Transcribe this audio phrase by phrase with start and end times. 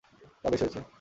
[0.43, 0.81] তা, বেশ হয়েছে।